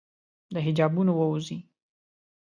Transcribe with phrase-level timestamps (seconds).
[0.53, 1.57] د حجابونو ووزي